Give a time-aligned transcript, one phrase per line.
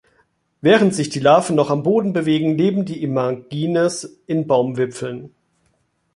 [0.61, 5.29] Während sich die Larven noch am Boden bewegen, leben die Imagines in Baumwipfeln.